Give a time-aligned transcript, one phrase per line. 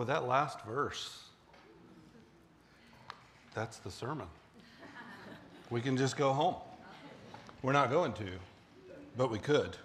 [0.00, 1.24] Well, that last verse,
[3.54, 4.28] that's the sermon.
[5.68, 6.54] We can just go home.
[7.60, 8.30] We're not going to,
[9.18, 9.76] but we could.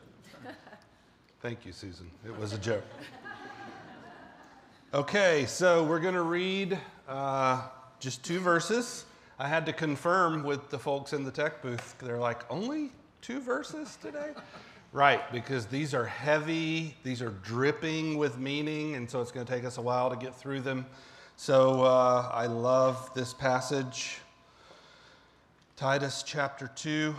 [1.41, 2.09] Thank you, Susan.
[2.25, 2.85] It was a joke.
[4.93, 6.79] Okay, so we're going to read
[7.09, 7.63] uh,
[7.99, 9.03] just two verses.
[9.37, 11.93] I had to confirm with the folks in the tech booth.
[11.99, 14.29] They're like, only two verses today?
[14.95, 19.51] Right, because these are heavy, these are dripping with meaning, and so it's going to
[19.51, 20.85] take us a while to get through them.
[21.35, 24.19] So uh, I love this passage.
[25.75, 27.13] Titus chapter 2.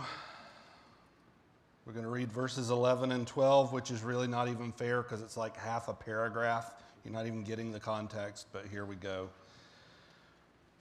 [1.85, 5.21] We're going to read verses 11 and 12, which is really not even fair because
[5.21, 6.73] it's like half a paragraph.
[7.05, 9.29] You're not even getting the context, but here we go.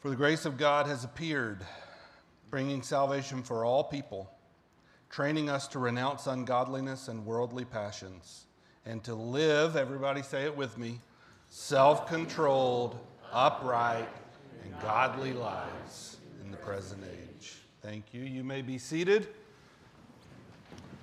[0.00, 1.60] For the grace of God has appeared,
[2.48, 4.30] bringing salvation for all people,
[5.16, 8.44] training us to renounce ungodliness and worldly passions,
[8.84, 11.00] and to live, everybody say it with me,
[11.48, 12.98] self controlled,
[13.32, 14.10] upright,
[14.62, 17.54] and godly lives in the present age.
[17.80, 18.24] Thank you.
[18.24, 19.28] You may be seated.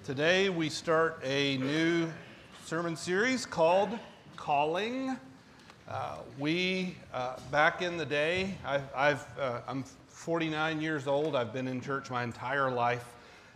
[0.04, 2.08] Today we start a new
[2.66, 3.98] sermon series called
[4.38, 5.18] Calling.
[5.90, 11.36] Uh, we, uh, back in the day, I've, I've uh, I'm 49 years old.
[11.36, 13.10] I've been in church my entire life.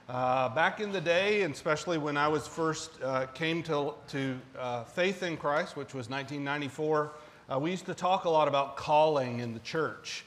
[0.10, 4.40] Uh, back in the day, and especially when I was first uh, came to, to
[4.58, 7.12] uh, faith in Christ, which was 1994,
[7.60, 10.24] we used to talk a lot about calling in the church.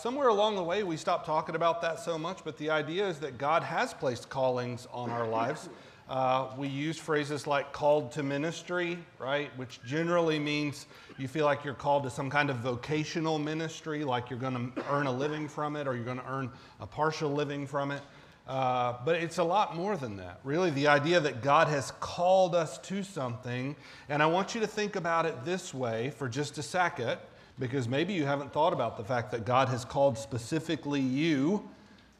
[0.00, 3.18] somewhere along the way, we stopped talking about that so much, but the idea is
[3.18, 5.68] that God has placed callings on our lives.
[6.08, 9.50] Uh, we use phrases like called to ministry, right?
[9.56, 14.28] Which generally means you feel like you're called to some kind of vocational ministry, like
[14.28, 17.30] you're going to earn a living from it or you're going to earn a partial
[17.30, 18.02] living from it.
[18.46, 20.38] Uh, but it's a lot more than that.
[20.44, 23.74] Really, the idea that God has called us to something,
[24.10, 27.18] and I want you to think about it this way for just a second,
[27.58, 31.66] because maybe you haven't thought about the fact that God has called specifically you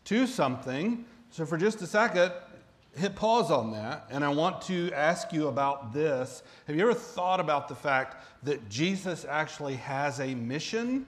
[0.04, 1.04] to something.
[1.30, 2.32] So, for just a second,
[2.96, 6.42] hit pause on that, and I want to ask you about this.
[6.66, 11.04] Have you ever thought about the fact that Jesus actually has a mission,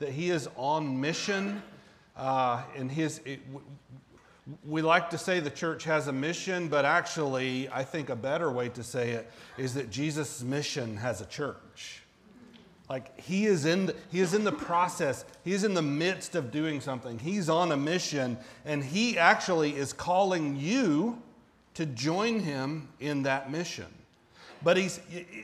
[0.00, 1.62] that he is on mission?
[2.16, 3.40] Uh, and his, it,
[4.64, 8.50] we like to say the church has a mission, but actually, I think a better
[8.50, 12.02] way to say it is that Jesus' mission has a church.
[12.88, 15.24] Like he is in the, he is in the process.
[15.44, 17.20] He is in the midst of doing something.
[17.20, 21.22] He's on a mission and he actually is calling you
[21.74, 23.86] to join him in that mission.
[24.62, 25.00] But he's,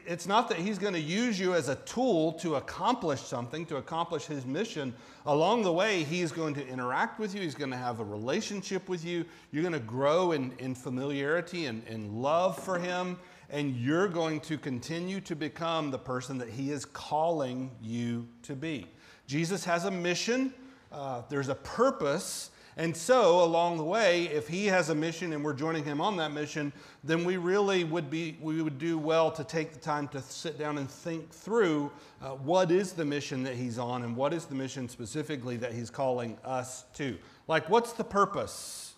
[0.06, 3.77] it's not that he's going to use you as a tool to accomplish something, to
[3.77, 4.94] accomplish his mission.
[5.25, 8.88] Along the way, he's going to interact with you, he's going to have a relationship
[8.88, 9.25] with you.
[9.53, 13.16] You're going to grow in, in familiarity and, love for him
[13.50, 18.55] and you're going to continue to become the person that He is calling you to
[18.55, 18.87] be.
[19.26, 20.53] Jesus has a mission,
[20.93, 22.50] uh, there's a purpose.
[22.78, 26.19] And so, along the way, if he has a mission and we're joining him on
[26.19, 30.09] that mission, then we really would be we would do well to take the time
[30.09, 34.14] to sit down and think through uh, what is the mission that he's on and
[34.14, 37.16] what is the mission specifically that he's calling us to.
[37.48, 38.94] Like, what's the purpose?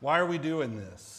[0.00, 1.15] Why are we doing this?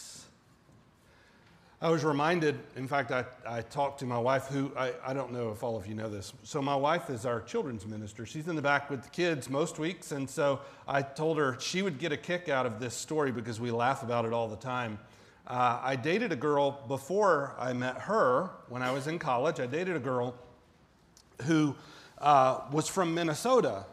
[1.80, 5.32] I was reminded, in fact, I, I talked to my wife, who I, I don't
[5.32, 6.34] know if all of you know this.
[6.42, 8.26] So, my wife is our children's minister.
[8.26, 10.12] She's in the back with the kids most weeks.
[10.12, 13.60] And so I told her she would get a kick out of this story because
[13.60, 14.98] we laugh about it all the time.
[15.46, 19.60] Uh, I dated a girl before I met her when I was in college.
[19.60, 20.34] I dated a girl
[21.44, 21.76] who
[22.18, 23.86] uh, was from Minnesota.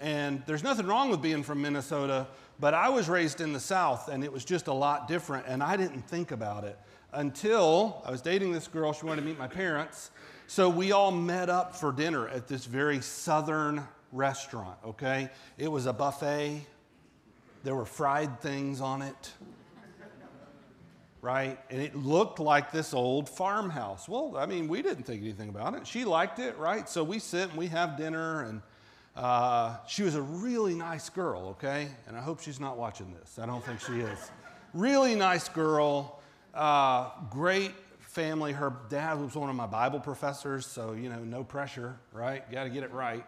[0.00, 2.28] And there's nothing wrong with being from Minnesota,
[2.60, 5.46] but I was raised in the South and it was just a lot different.
[5.48, 6.78] And I didn't think about it
[7.14, 8.92] until I was dating this girl.
[8.92, 10.10] She wanted to meet my parents.
[10.46, 15.30] So we all met up for dinner at this very southern restaurant, okay?
[15.58, 16.66] It was a buffet,
[17.64, 19.32] there were fried things on it,
[21.22, 21.58] right?
[21.70, 24.06] And it looked like this old farmhouse.
[24.06, 25.86] Well, I mean, we didn't think anything about it.
[25.86, 26.86] She liked it, right?
[26.88, 28.60] So we sit and we have dinner, and
[29.16, 31.88] uh, she was a really nice girl, okay?
[32.06, 33.38] And I hope she's not watching this.
[33.38, 34.30] I don't think she is.
[34.74, 36.20] really nice girl.
[36.54, 38.52] Uh, great family.
[38.52, 42.48] Her dad was one of my Bible professors, so, you know, no pressure, right?
[42.50, 43.24] Got to get it right.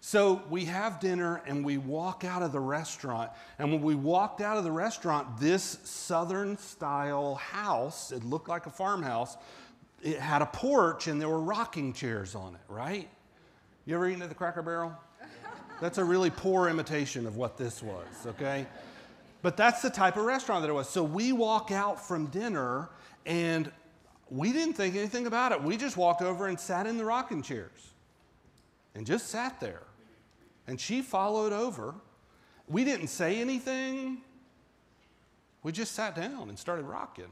[0.00, 3.30] So we have dinner and we walk out of the restaurant.
[3.58, 8.66] And when we walked out of the restaurant, this southern style house, it looked like
[8.66, 9.36] a farmhouse,
[10.02, 13.08] it had a porch and there were rocking chairs on it, right?
[13.84, 14.96] You ever eaten at the Cracker Barrel?
[15.80, 18.66] That's a really poor imitation of what this was, okay?
[19.42, 20.88] But that's the type of restaurant that it was.
[20.88, 22.90] So we walk out from dinner,
[23.24, 23.70] and
[24.30, 25.62] we didn't think anything about it.
[25.62, 27.90] We just walked over and sat in the rocking chairs
[28.94, 29.82] and just sat there.
[30.66, 31.94] And she followed over.
[32.68, 34.18] We didn't say anything.
[35.62, 37.30] We just sat down and started rocking.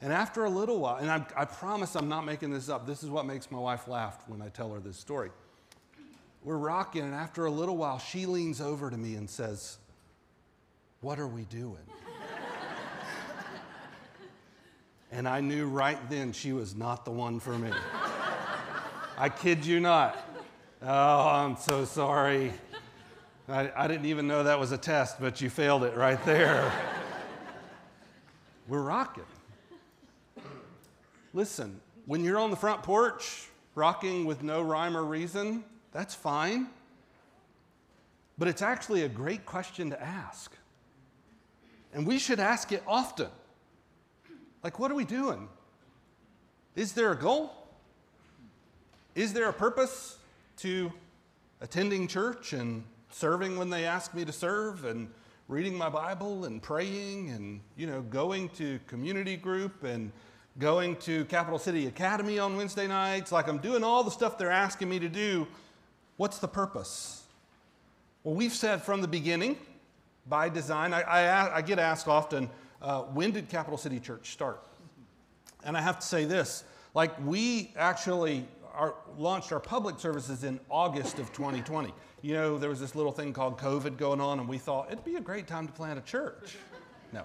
[0.00, 3.04] And after a little while, and I, I, promise I'm not making this up, this
[3.04, 5.30] is what makes my wife laugh when I tell her this story.
[6.42, 9.78] We're rocking, and after a little while, she leans over to me and says,
[11.02, 11.82] What are we doing?
[15.10, 17.72] and I knew right then she was not the one for me.
[19.18, 20.16] I kid you not.
[20.80, 22.52] Oh, I'm so sorry.
[23.48, 26.72] I, I didn't even know that was a test, but you failed it right there.
[28.68, 29.24] We're rocking.
[31.34, 36.68] Listen, when you're on the front porch, rocking with no rhyme or reason, that's fine.
[38.38, 40.52] But it's actually a great question to ask.
[41.92, 43.28] And we should ask it often.
[44.62, 45.48] Like, what are we doing?
[46.74, 47.52] Is there a goal?
[49.14, 50.16] Is there a purpose
[50.58, 50.92] to
[51.60, 55.08] attending church and serving when they ask me to serve and
[55.48, 60.10] reading my Bible and praying and, you know, going to community group and
[60.58, 63.32] going to Capital City Academy on Wednesday nights.
[63.32, 65.46] Like I'm doing all the stuff they're asking me to do.
[66.16, 67.24] What's the purpose?
[68.24, 69.56] Well, we've said from the beginning,
[70.28, 72.48] by design, I, I, I get asked often,
[72.80, 74.64] uh, when did Capital City Church start?
[75.64, 76.64] And I have to say this
[76.94, 78.46] like, we actually
[79.16, 81.92] launched our public services in August of 2020.
[82.22, 85.04] You know, there was this little thing called COVID going on, and we thought it'd
[85.04, 86.56] be a great time to plant a church.
[87.12, 87.24] No.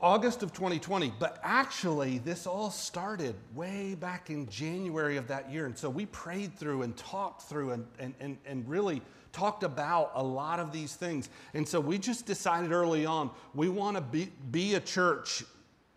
[0.00, 5.66] August of 2020, but actually, this all started way back in January of that year.
[5.66, 9.00] And so we prayed through and talked through and, and, and, and really
[9.32, 11.28] talked about a lot of these things.
[11.54, 15.44] And so we just decided early on we want to be, be a church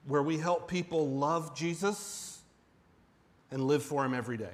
[0.08, 2.42] where we help people love Jesus
[3.52, 4.54] and live for Him every day.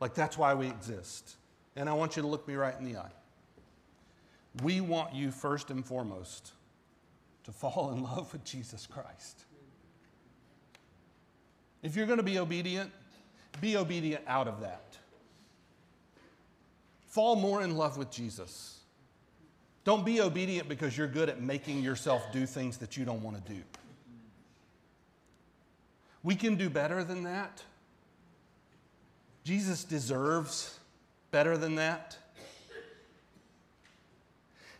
[0.00, 1.36] Like that's why we exist.
[1.76, 3.12] And I want you to look me right in the eye.
[4.62, 6.52] We want you first and foremost
[7.44, 9.44] to fall in love with Jesus Christ.
[11.82, 12.90] If you're going to be obedient,
[13.60, 14.96] be obedient out of that.
[17.14, 18.80] Fall more in love with Jesus.
[19.84, 23.36] Don't be obedient because you're good at making yourself do things that you don't want
[23.36, 23.60] to do.
[26.24, 27.62] We can do better than that.
[29.44, 30.76] Jesus deserves
[31.30, 32.16] better than that.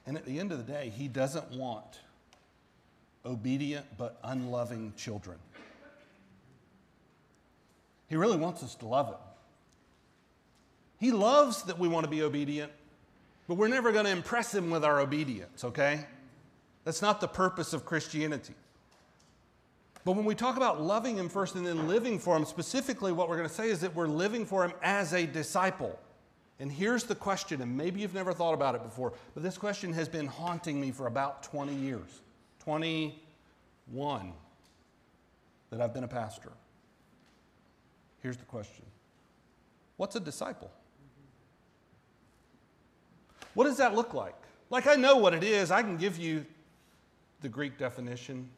[0.04, 2.00] And at the end of the day, he doesn't want
[3.24, 5.38] obedient but unloving children.
[8.08, 9.33] He really wants us to love him.
[11.04, 12.72] He loves that we want to be obedient,
[13.46, 16.06] but we're never going to impress him with our obedience, okay?
[16.84, 18.54] That's not the purpose of Christianity.
[20.06, 23.28] But when we talk about loving him first and then living for him, specifically what
[23.28, 25.98] we're going to say is that we're living for him as a disciple.
[26.58, 29.92] And here's the question, and maybe you've never thought about it before, but this question
[29.92, 32.22] has been haunting me for about 20 years.
[32.60, 34.32] 21
[35.68, 36.52] that I've been a pastor.
[38.22, 38.86] Here's the question
[39.98, 40.70] What's a disciple?
[43.54, 44.34] What does that look like?
[44.70, 45.70] Like, I know what it is.
[45.70, 46.44] I can give you
[47.40, 48.48] the Greek definition.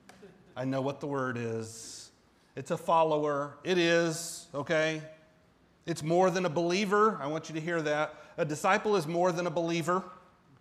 [0.57, 2.11] I know what the word is.
[2.55, 3.59] It's a follower.
[3.65, 5.03] It is, okay?
[5.85, 7.19] It's more than a believer.
[7.21, 8.15] I want you to hear that.
[8.38, 10.03] A disciple is more than a believer.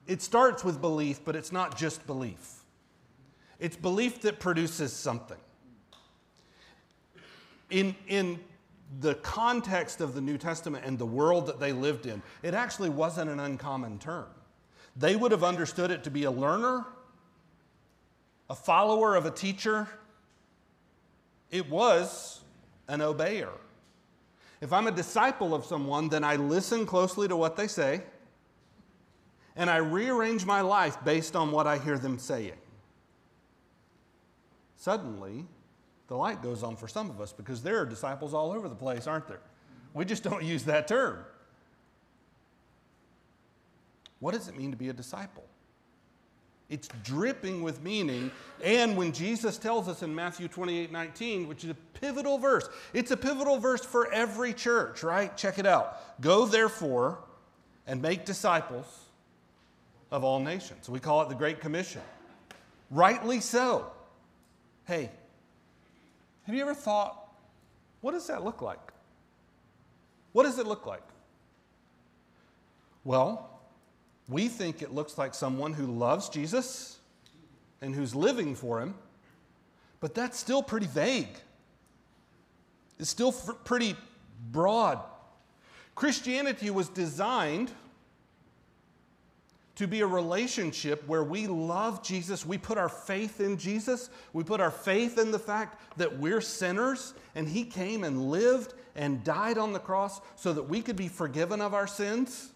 [0.07, 2.63] It starts with belief, but it's not just belief.
[3.59, 5.37] It's belief that produces something.
[7.69, 8.39] In, in
[8.99, 12.89] the context of the New Testament and the world that they lived in, it actually
[12.89, 14.27] wasn't an uncommon term.
[14.95, 16.85] They would have understood it to be a learner,
[18.49, 19.87] a follower of a teacher.
[21.51, 22.41] It was
[22.87, 23.51] an obeyer.
[24.61, 28.01] If I'm a disciple of someone, then I listen closely to what they say
[29.55, 32.53] and I rearrange my life based on what I hear them saying
[34.77, 35.45] suddenly
[36.07, 38.75] the light goes on for some of us because there are disciples all over the
[38.75, 39.41] place, aren't there?
[39.93, 41.19] We just don't use that term.
[44.19, 45.43] What does it mean to be a disciple?
[46.69, 48.31] It's dripping with meaning.
[48.63, 53.11] And when Jesus tells us in Matthew 28 19, which is a pivotal verse, it's
[53.11, 55.35] a pivotal verse for every church, right?
[55.37, 56.21] Check it out.
[56.21, 57.19] Go therefore
[57.85, 58.85] and make disciples
[60.11, 60.89] of all nations.
[60.89, 62.01] We call it the Great Commission.
[62.89, 63.91] Rightly so.
[64.85, 65.11] Hey,
[66.45, 67.33] have you ever thought,
[68.01, 68.91] what does that look like?
[70.31, 71.03] What does it look like?
[73.03, 73.49] Well,
[74.27, 76.99] we think it looks like someone who loves Jesus
[77.81, 78.95] and who's living for him.
[79.99, 81.29] But that's still pretty vague.
[82.99, 83.95] It's still pretty
[84.51, 84.99] broad.
[85.95, 87.71] Christianity was designed
[89.75, 94.43] to be a relationship where we love Jesus, we put our faith in Jesus, we
[94.43, 99.23] put our faith in the fact that we're sinners, and He came and lived and
[99.23, 102.51] died on the cross so that we could be forgiven of our sins,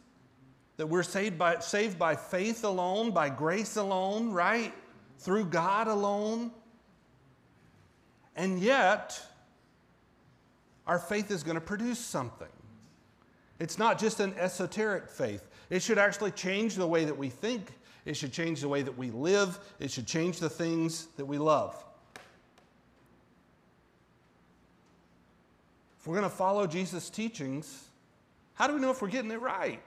[0.78, 4.74] that we're saved by, saved by faith alone, by grace alone, right?
[5.18, 6.52] Through God alone.
[8.38, 9.22] And yet,
[10.88, 12.48] our faith is going to produce something.
[13.60, 15.49] It's not just an esoteric faith.
[15.70, 17.72] It should actually change the way that we think.
[18.06, 19.60] It should change the way that we live.
[19.80, 21.84] It should change the things that we love.
[26.00, 27.86] If we're going to follow Jesus' teachings,
[28.54, 29.82] how do we know if we're getting it right?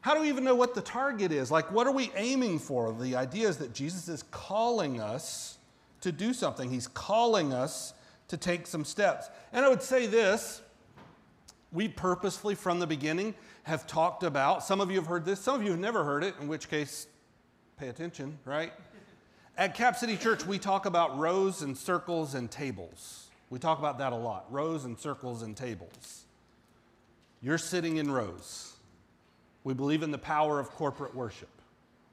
[0.00, 1.50] How do we even know what the target is?
[1.50, 2.92] Like, what are we aiming for?
[2.92, 5.58] The idea is that Jesus is calling us
[6.02, 7.94] to do something, He's calling us
[8.28, 9.28] to take some steps.
[9.52, 10.60] And I would say this
[11.72, 13.34] we purposefully, from the beginning,
[13.66, 14.62] have talked about.
[14.62, 16.70] Some of you have heard this, some of you have never heard it, in which
[16.70, 17.08] case,
[17.78, 18.72] pay attention, right?
[19.58, 23.26] At Cap City Church, we talk about rows and circles and tables.
[23.50, 26.26] We talk about that a lot rows and circles and tables.
[27.42, 28.74] You're sitting in rows.
[29.64, 31.50] We believe in the power of corporate worship.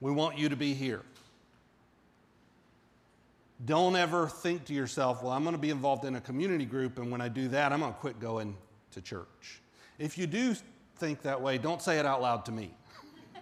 [0.01, 1.03] We want you to be here.
[3.63, 6.97] Don't ever think to yourself, well, I'm going to be involved in a community group,
[6.97, 8.57] and when I do that, I'm going to quit going
[8.91, 9.61] to church.
[9.99, 10.55] If you do
[10.97, 12.71] think that way, don't say it out loud to me.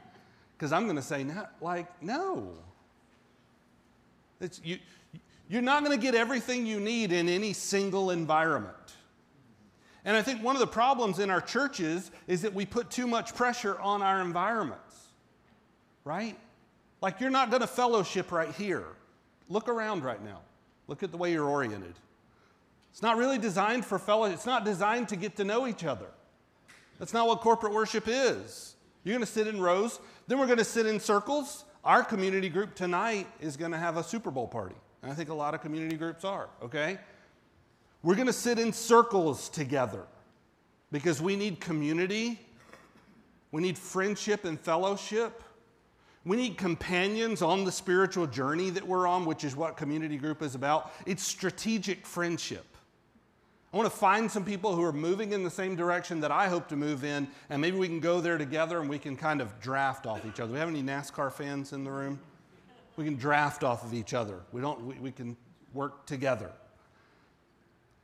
[0.58, 2.50] Because I'm going to say, no, like, no.
[4.40, 4.78] It's, you,
[5.50, 8.76] you're not going to get everything you need in any single environment.
[10.06, 13.08] And I think one of the problems in our churches is that we put too
[13.08, 15.10] much pressure on our environments,
[16.04, 16.38] right?
[17.02, 18.86] Like, you're not going to fellowship right here.
[19.50, 20.42] Look around right now.
[20.88, 21.96] Look at the way you're oriented.
[22.92, 26.08] It's not really designed for fellowship, it's not designed to get to know each other.
[27.02, 28.76] That's not what corporate worship is.
[29.04, 31.66] You're going to sit in rows, then we're going to sit in circles.
[31.84, 34.76] Our community group tonight is going to have a Super Bowl party.
[35.02, 37.00] And I think a lot of community groups are, okay?
[38.04, 40.04] We're going to sit in circles together
[40.92, 42.40] because we need community,
[43.52, 45.42] we need friendship and fellowship.
[46.24, 50.44] We need companions on the spiritual journey that we're on, which is what community group
[50.44, 50.94] is about.
[51.08, 52.71] It's strategic friendship.
[53.74, 56.50] I want to find some people who are moving in the same direction that I
[56.50, 59.40] hope to move in, and maybe we can go there together and we can kind
[59.40, 60.48] of draft off each other.
[60.48, 62.20] Do we have any NASCAR fans in the room?
[62.98, 64.40] We can draft off of each other.
[64.52, 65.38] We, don't, we, we can
[65.74, 66.52] work together.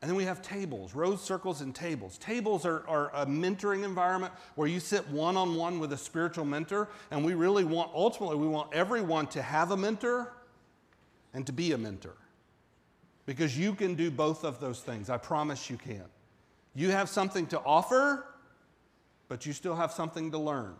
[0.01, 2.17] And then we have tables, rows, circles, and tables.
[2.17, 6.45] Tables are, are a mentoring environment where you sit one on one with a spiritual
[6.45, 10.31] mentor, and we really want, ultimately, we want everyone to have a mentor
[11.33, 12.15] and to be a mentor
[13.27, 15.11] because you can do both of those things.
[15.11, 16.05] I promise you can.
[16.73, 18.25] You have something to offer,
[19.27, 20.73] but you still have something to learn.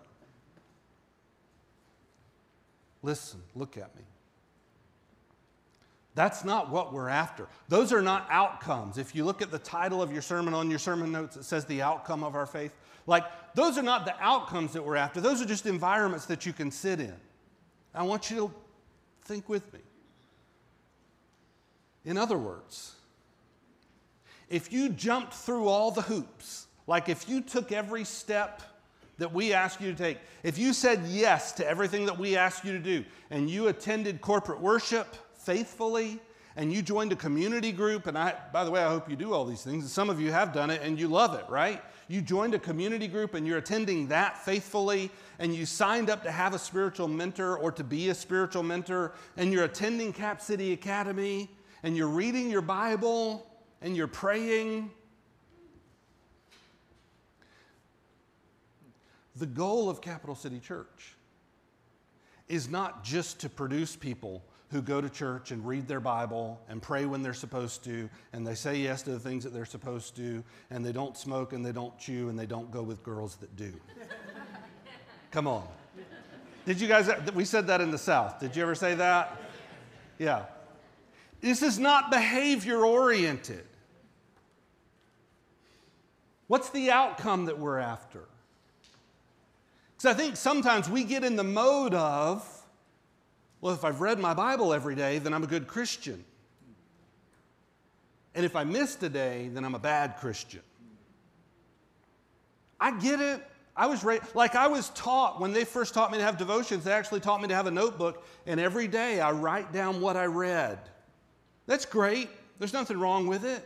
[3.04, 4.02] Listen, look at me.
[6.16, 7.48] That's not what we're after.
[7.68, 8.98] Those are not outcomes.
[8.98, 11.66] If you look at the title of your sermon on your sermon notes, it says
[11.66, 12.72] the outcome of our faith.
[13.06, 13.24] Like,
[13.56, 15.22] those are not the outcomes that we're after.
[15.22, 17.14] Those are just environments that you can sit in.
[17.94, 18.52] I want you to
[19.26, 19.80] think with me.
[22.08, 22.94] In other words,
[24.50, 28.62] if you jumped through all the hoops, like if you took every step
[29.18, 32.64] that we ask you to take, if you said yes to everything that we ask
[32.64, 36.22] you to do, and you attended corporate worship faithfully,
[36.56, 39.34] and you joined a community group, and I, by the way, I hope you do
[39.34, 39.92] all these things.
[39.92, 41.84] Some of you have done it and you love it, right?
[42.08, 46.32] You joined a community group and you're attending that faithfully, and you signed up to
[46.32, 50.72] have a spiritual mentor or to be a spiritual mentor, and you're attending Cap City
[50.72, 51.50] Academy,
[51.84, 53.46] and you're reading your Bible
[53.82, 54.92] and you're praying.
[59.36, 61.16] The goal of Capital City Church
[62.48, 66.82] is not just to produce people who go to church and read their Bible and
[66.82, 70.16] pray when they're supposed to, and they say yes to the things that they're supposed
[70.18, 73.38] to, and they don't smoke and they don't chew and they don't go with girls
[73.38, 73.74] that do.
[75.32, 75.68] Come on.
[76.66, 78.42] Did you guys, we said that in the South.
[78.42, 79.38] Did you ever say that?
[80.20, 80.46] Yeah.
[81.42, 83.66] This is not behavior oriented.
[86.48, 88.24] What's the outcome that we're after?
[89.96, 92.48] Because I think sometimes we get in the mode of,
[93.62, 96.24] well, if I've read my Bible every day, then I'm a good Christian.
[98.34, 100.62] And if I missed a day, then I'm a bad Christian.
[102.80, 103.44] I get it.
[103.76, 106.84] I was ra- like I was taught when they first taught me to have devotions,
[106.84, 110.16] they actually taught me to have a notebook, and every day I write down what
[110.18, 110.80] I read.
[111.68, 112.30] That's great.
[112.58, 113.64] There's nothing wrong with it.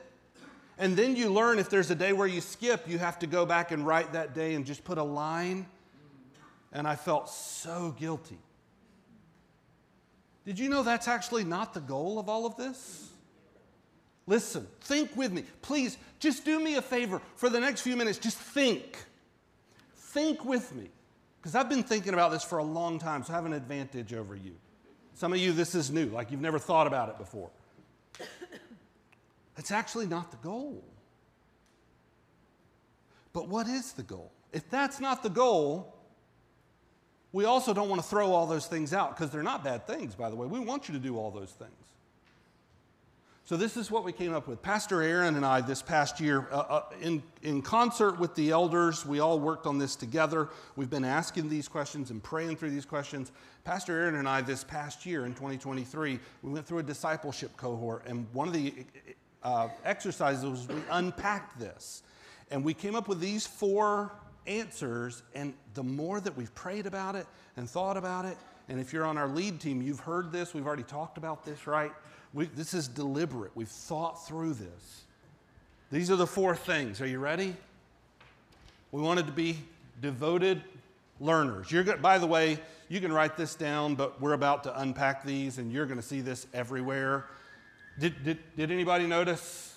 [0.78, 3.46] And then you learn if there's a day where you skip, you have to go
[3.46, 5.68] back and write that day and just put a line.
[6.74, 8.40] And I felt so guilty.
[10.44, 13.10] Did you know that's actually not the goal of all of this?
[14.26, 15.44] Listen, think with me.
[15.62, 18.18] Please, just do me a favor for the next few minutes.
[18.18, 18.98] Just think.
[19.96, 20.90] Think with me.
[21.40, 24.14] Because I've been thinking about this for a long time, so I have an advantage
[24.14, 24.56] over you.
[25.14, 27.50] Some of you, this is new, like you've never thought about it before.
[29.62, 30.84] It's actually not the goal.
[33.32, 34.32] But what is the goal?
[34.52, 35.96] If that's not the goal,
[37.32, 40.16] we also don't want to throw all those things out because they're not bad things,
[40.16, 40.48] by the way.
[40.48, 41.72] We want you to do all those things.
[43.44, 44.64] So, this is what we came up with.
[44.64, 49.06] Pastor Aaron and I, this past year, uh, uh, in, in concert with the elders,
[49.06, 50.50] we all worked on this together.
[50.76, 53.32] We've been asking these questions and praying through these questions.
[53.64, 58.06] Pastor Aaron and I, this past year in 2023, we went through a discipleship cohort,
[58.08, 58.74] and one of the
[59.44, 62.04] uh, exercises was we unpacked this.
[62.50, 64.12] And we came up with these four
[64.46, 65.24] answers.
[65.36, 67.26] And the more that we've prayed about it
[67.58, 68.38] and thought about it,
[68.70, 71.68] and if you're on our lead team, you've heard this, we've already talked about this,
[71.68, 71.92] right?
[72.34, 73.52] We, this is deliberate.
[73.56, 75.04] We've thought through this.
[75.92, 77.02] These are the four things.
[77.02, 77.56] Are you ready?
[78.92, 79.58] We wanted to be
[80.02, 80.62] devoted
[81.20, 81.72] learners.
[81.72, 85.26] You're go- by the way, you can write this down, but we're about to unpack
[85.26, 87.26] these, and you're going to see this everywhere.
[88.00, 89.76] Did, did, did anybody notice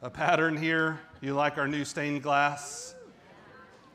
[0.00, 1.00] a pattern here?
[1.20, 2.94] You like our new stained glass?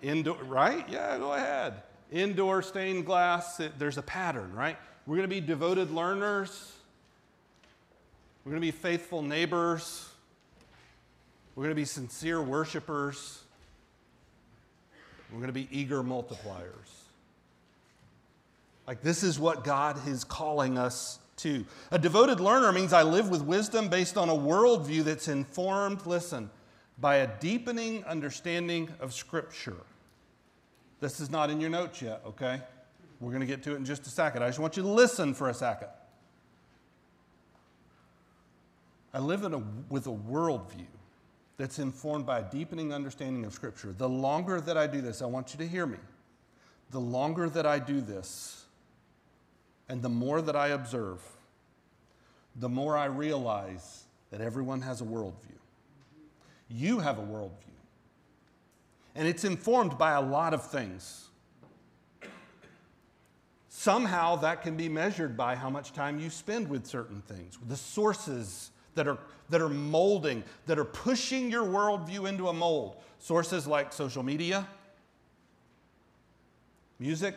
[0.01, 0.87] Indoor, right?
[0.87, 1.81] Yeah, go ahead.
[2.11, 4.77] Indoor stained glass, it, there's a pattern, right?
[5.05, 6.73] We're going to be devoted learners.
[8.45, 10.07] We're going to be faithful neighbors.
[11.55, 13.41] We're going to be sincere worshipers.
[15.31, 16.93] We're going to be eager multipliers.
[18.87, 21.65] Like, this is what God is calling us to.
[21.91, 26.49] A devoted learner means I live with wisdom based on a worldview that's informed, listen,
[26.99, 29.77] by a deepening understanding of Scripture.
[30.99, 32.61] This is not in your notes yet, okay?
[33.19, 34.43] We're going to get to it in just a second.
[34.43, 35.89] I just want you to listen for a second.
[39.13, 40.85] I live a, with a worldview
[41.57, 43.93] that's informed by a deepening understanding of Scripture.
[43.97, 45.97] The longer that I do this, I want you to hear me.
[46.91, 48.65] The longer that I do this,
[49.89, 51.21] and the more that I observe,
[52.55, 55.57] the more I realize that everyone has a worldview.
[56.69, 57.51] You have a worldview.
[59.15, 61.29] And it's informed by a lot of things.
[63.69, 67.77] Somehow that can be measured by how much time you spend with certain things, the
[67.77, 69.17] sources that are,
[69.49, 72.97] that are molding, that are pushing your worldview into a mold.
[73.19, 74.67] Sources like social media,
[76.99, 77.35] music,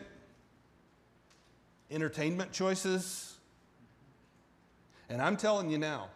[1.91, 3.35] entertainment choices.
[5.09, 6.07] And I'm telling you now,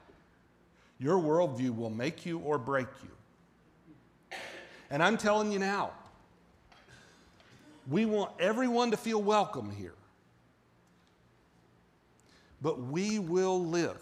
[1.00, 4.38] your worldview will make you or break you.
[4.90, 5.92] And I'm telling you now,
[7.90, 9.94] we want everyone to feel welcome here.
[12.62, 14.02] But we will live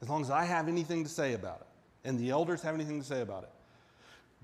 [0.00, 1.66] as long as I have anything to say about it
[2.08, 3.50] and the elders have anything to say about it.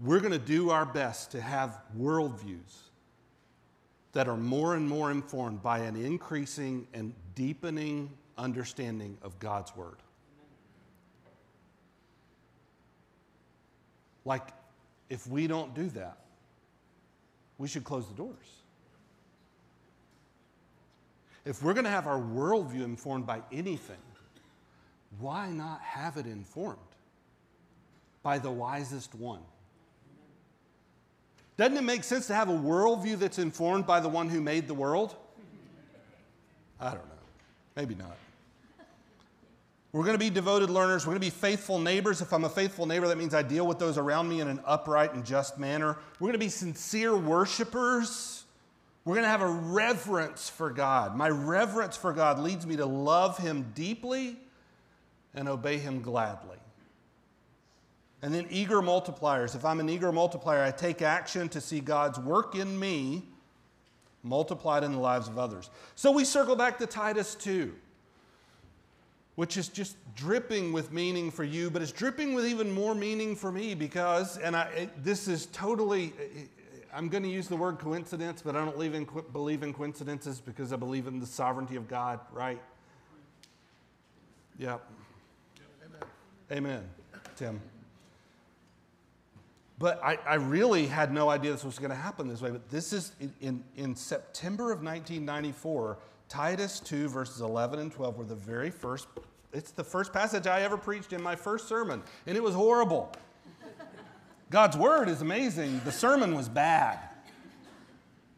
[0.00, 2.90] We're going to do our best to have worldviews
[4.14, 9.96] that are more and more informed by an increasing and deepening understanding of God's Word.
[14.24, 14.48] Like,
[15.10, 16.16] if we don't do that,
[17.58, 18.46] we should close the doors.
[21.44, 23.96] If we're going to have our worldview informed by anything,
[25.18, 26.78] why not have it informed
[28.22, 29.42] by the wisest one?
[31.56, 34.66] Doesn't it make sense to have a worldview that's informed by the one who made
[34.66, 35.14] the world?
[36.80, 37.14] I don't know.
[37.76, 38.16] Maybe not.
[39.92, 41.06] We're going to be devoted learners.
[41.06, 42.20] We're going to be faithful neighbors.
[42.20, 44.58] If I'm a faithful neighbor, that means I deal with those around me in an
[44.66, 45.96] upright and just manner.
[46.18, 48.42] We're going to be sincere worshipers.
[49.04, 51.14] We're going to have a reverence for God.
[51.14, 54.36] My reverence for God leads me to love Him deeply
[55.32, 56.56] and obey Him gladly.
[58.24, 59.54] And then eager multipliers.
[59.54, 63.22] If I'm an eager multiplier, I take action to see God's work in me
[64.22, 65.68] multiplied in the lives of others.
[65.94, 67.74] So we circle back to Titus 2,
[69.34, 73.36] which is just dripping with meaning for you, but it's dripping with even more meaning
[73.36, 76.14] for me because, and I, it, this is totally,
[76.94, 80.40] I'm going to use the word coincidence, but I don't believe in, believe in coincidences
[80.40, 82.62] because I believe in the sovereignty of God, right?
[84.58, 84.80] Yep.
[85.84, 86.08] Amen.
[86.50, 86.90] Amen,
[87.36, 87.60] Timm.
[89.78, 92.50] But I, I, really had no idea this was going to happen this way.
[92.50, 98.24] But this is in, in September of 1994, Titus 2, verses 11 and 12 were
[98.24, 99.08] the very first
[99.54, 103.12] it's the first passage I ever preached in my first sermon, and it was horrible.
[104.50, 105.80] God's word is amazing.
[105.84, 106.98] The sermon was bad.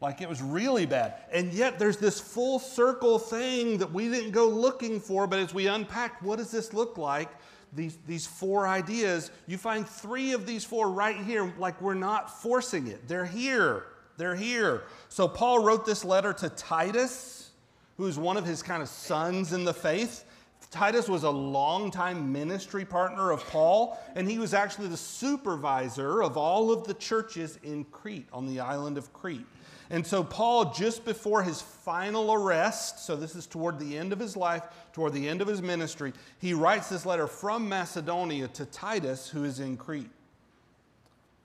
[0.00, 1.14] Like it was really bad.
[1.32, 5.54] And yet there's this full circle thing that we didn't go looking for, but as
[5.54, 7.30] we unpacked, what does this look like?
[7.72, 12.42] These, these four ideas, you find three of these four right here, like we're not
[12.42, 13.06] forcing it.
[13.08, 13.86] They're here.
[14.16, 14.84] They're here.
[15.08, 17.50] So Paul wrote this letter to Titus,
[17.96, 20.24] who's one of his kind of sons in the faith.
[20.70, 26.36] Titus was a longtime ministry partner of Paul, and he was actually the supervisor of
[26.36, 29.46] all of the churches in Crete, on the island of Crete.
[29.90, 34.18] And so, Paul, just before his final arrest, so this is toward the end of
[34.18, 38.66] his life, toward the end of his ministry, he writes this letter from Macedonia to
[38.66, 40.10] Titus, who is in Crete.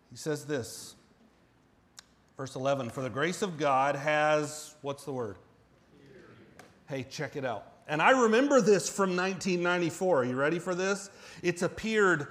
[0.10, 0.96] He says this,
[2.36, 5.38] verse 11 For the grace of God has, what's the word?
[6.88, 7.68] Hey, check it out.
[7.88, 10.22] And I remember this from 1994.
[10.22, 11.10] Are you ready for this?
[11.42, 12.28] It's appeared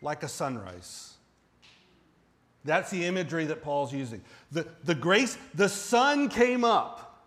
[0.00, 1.11] like a sunrise.
[2.64, 4.22] That's the imagery that Paul's using.
[4.52, 7.26] The, the grace, the sun came up,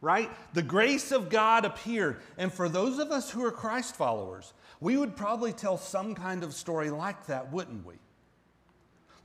[0.00, 0.30] right?
[0.54, 2.20] The grace of God appeared.
[2.38, 6.44] And for those of us who are Christ followers, we would probably tell some kind
[6.44, 7.94] of story like that, wouldn't we?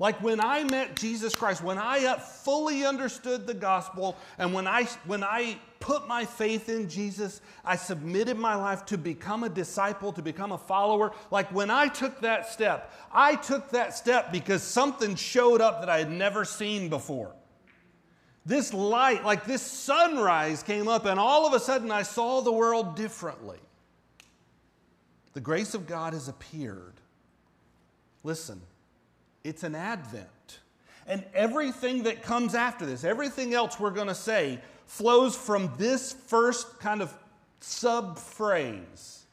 [0.02, 4.66] Like when I met Jesus Christ, when I uh, fully understood the gospel, and when
[4.66, 9.50] I, when I put my faith in Jesus, I submitted my life to become a
[9.50, 11.12] disciple, to become a follower.
[11.30, 15.90] Like when I took that step, I took that step because something showed up that
[15.90, 17.36] I had never seen before.
[18.44, 22.52] This light, like this sunrise, came up, and all of a sudden I saw the
[22.52, 23.60] world differently.
[25.34, 26.96] The grace of God has appeared.
[28.24, 28.62] Listen,
[29.44, 30.60] it's an advent.
[31.08, 36.14] And everything that comes after this, everything else we're going to say, flows from this
[36.14, 37.14] first kind of
[37.60, 39.26] sub phrase.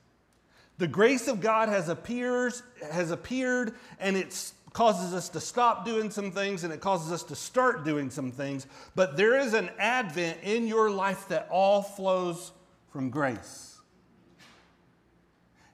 [0.78, 6.10] The grace of God has, appears, has appeared, and it causes us to stop doing
[6.10, 8.66] some things and it causes us to start doing some things.
[8.94, 12.52] But there is an advent in your life that all flows
[12.90, 13.78] from grace.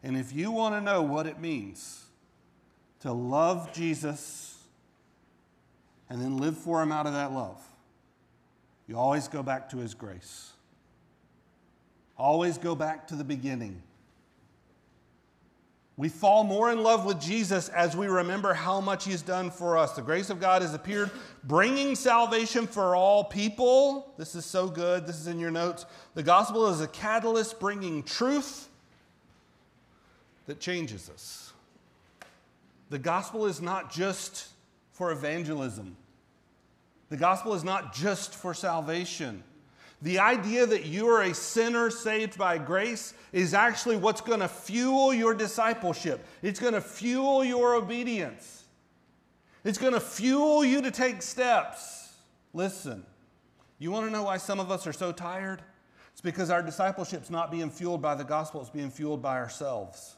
[0.03, 2.04] And if you want to know what it means,
[3.05, 4.57] to love Jesus
[6.09, 7.63] and then live for Him out of that love,
[8.89, 10.53] you always go back to His grace.
[12.17, 13.83] Always go back to the beginning.
[15.99, 19.77] We fall more in love with Jesus as we remember how much He's done for
[19.77, 19.93] us.
[19.93, 21.11] The grace of God has appeared,
[21.45, 24.15] bringing salvation for all people.
[24.17, 25.07] This is so good.
[25.07, 25.85] This is in your notes.
[26.15, 28.71] The gospel is a catalyst bringing truth
[30.47, 31.54] that changes us.
[32.95, 34.47] The gospel is not just
[34.93, 35.97] for evangelism,
[37.09, 39.43] the gospel is not just for salvation.
[40.01, 44.47] The idea that you are a sinner saved by grace is actually what's going to
[44.47, 46.25] fuel your discipleship.
[46.41, 48.63] It's going to fuel your obedience.
[49.65, 52.13] It's going to fuel you to take steps.
[52.53, 53.05] Listen,
[53.81, 55.63] you want to know why some of us are so tired?
[56.13, 60.15] It's because our discipleship's not being fueled by the gospel, it's being fueled by ourselves.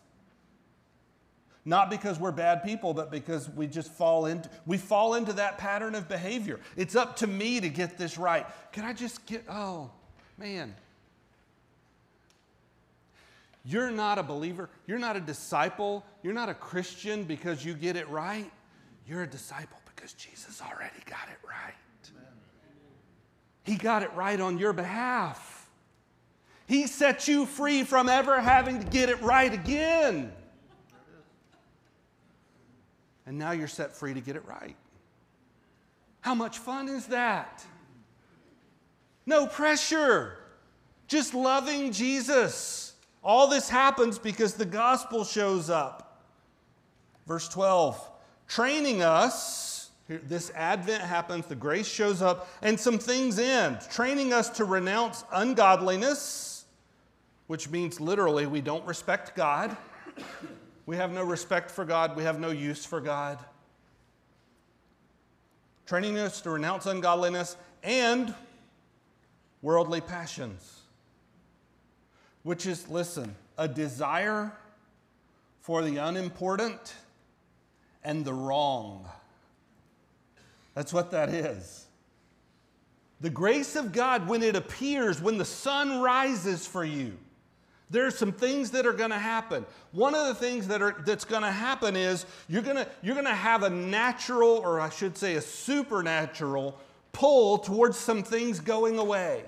[1.69, 5.59] Not because we're bad people, but because we just fall into we fall into that
[5.59, 6.61] pattern of behavior.
[6.77, 8.47] It's up to me to get this right.
[8.73, 9.91] Can I just get oh,
[10.39, 10.75] man.
[13.65, 17.97] You're not a believer, you're not a disciple, you're not a Christian because you get
[17.97, 18.49] it right.
[19.09, 21.75] You're a disciple because Jesus already got it right.
[23.65, 25.69] He got it right on your behalf.
[26.69, 30.33] He set you free from ever having to get it right again
[33.27, 34.77] and now you're set free to get it right.
[36.21, 37.65] How much fun is that?
[39.27, 40.39] No pressure,
[41.09, 42.95] just loving Jesus.
[43.23, 46.23] All this happens because the gospel shows up.
[47.27, 48.11] Verse 12,
[48.47, 53.81] training us, this advent happens, the grace shows up, and some things end.
[53.91, 56.67] Training us to renounce ungodliness,
[57.49, 59.77] which means literally we don't respect God.
[60.87, 62.17] We have no respect for God.
[62.17, 63.39] We have no use for God.
[65.85, 68.35] Training us to renounce ungodliness and
[69.63, 70.81] worldly passions,
[72.45, 74.53] which is, listen, a desire
[75.61, 76.95] for the unimportant
[78.05, 79.09] and the wrong.
[80.75, 81.87] That's what that is.
[83.21, 87.17] The grace of God, when it appears, when the sun rises for you,
[87.91, 89.65] there's some things that are going to happen.
[89.93, 93.15] One of the things that are, that's going to happen is you're going to, you're
[93.15, 96.79] going to have a natural, or I should say a supernatural,
[97.13, 99.45] pull towards some things going away.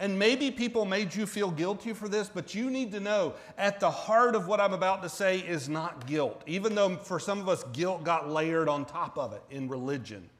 [0.00, 3.80] And maybe people made you feel guilty for this, but you need to know at
[3.80, 7.40] the heart of what I'm about to say is not guilt, even though for some
[7.40, 10.30] of us, guilt got layered on top of it in religion.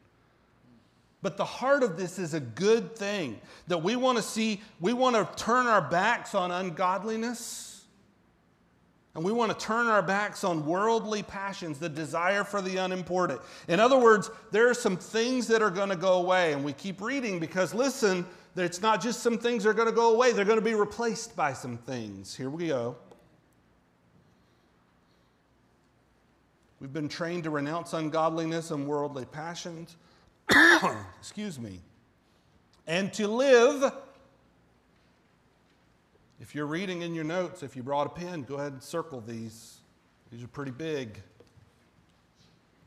[1.20, 4.92] But the heart of this is a good thing that we want to see, we
[4.92, 7.68] want to turn our backs on ungodliness.
[9.14, 13.40] And we want to turn our backs on worldly passions, the desire for the unimportant.
[13.66, 16.52] In other words, there are some things that are going to go away.
[16.52, 20.14] And we keep reading because, listen, it's not just some things are going to go
[20.14, 22.37] away, they're going to be replaced by some things.
[22.37, 22.96] Here we go.
[26.78, 29.96] We've been trained to renounce ungodliness and worldly passions.
[31.18, 31.80] Excuse me.
[32.87, 33.92] And to live.
[36.40, 39.20] If you're reading in your notes, if you brought a pen, go ahead and circle
[39.20, 39.78] these.
[40.30, 41.20] These are pretty big.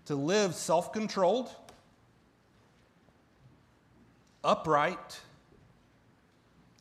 [0.06, 1.52] To live self controlled,
[4.44, 5.20] upright,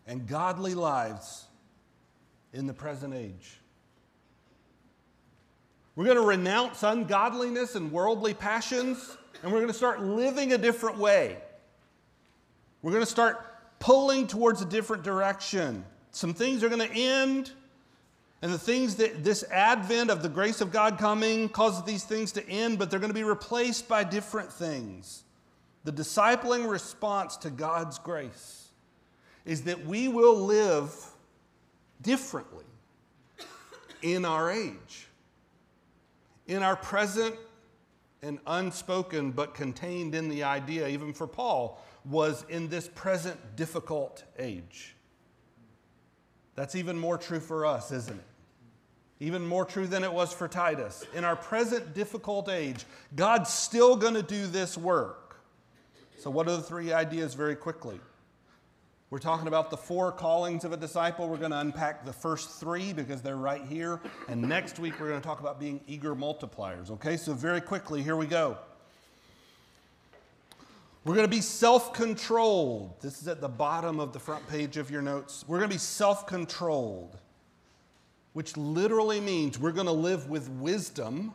[0.07, 1.45] and godly lives
[2.53, 3.60] in the present age.
[6.01, 10.57] We're going to renounce ungodliness and worldly passions, and we're going to start living a
[10.57, 11.37] different way.
[12.81, 13.45] We're going to start
[13.81, 15.85] pulling towards a different direction.
[16.11, 17.53] Some things are going to end,
[18.41, 22.33] and the things that this advent of the grace of God coming causes these things
[22.33, 25.25] to end, but they're going to be replaced by different things.
[25.85, 28.69] The discipling response to God's grace
[29.45, 30.95] is that we will live
[32.01, 32.65] differently
[34.01, 35.09] in our age.
[36.51, 37.37] In our present
[38.23, 44.25] and unspoken, but contained in the idea, even for Paul, was in this present difficult
[44.37, 44.97] age.
[46.57, 48.25] That's even more true for us, isn't it?
[49.21, 51.07] Even more true than it was for Titus.
[51.15, 52.85] In our present difficult age,
[53.15, 55.41] God's still going to do this work.
[56.19, 58.01] So, what are the three ideas very quickly?
[59.11, 61.29] We're talking about the four callings of a disciple.
[61.29, 64.01] We're going to unpack the first three because they're right here.
[64.29, 66.93] And next week, we're going to talk about being eager multipliers.
[66.93, 68.57] Okay, so very quickly, here we go.
[71.05, 73.01] We're going to be self controlled.
[73.01, 75.45] This is at the bottom of the front page of your notes.
[75.49, 77.19] We're going to be self controlled,
[78.33, 81.35] which literally means we're going to live with wisdom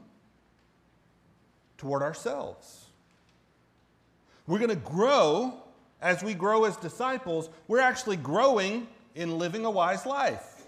[1.77, 2.85] toward ourselves.
[4.47, 5.64] We're going to grow
[6.01, 10.67] as we grow as disciples, we're actually growing in living a wise life.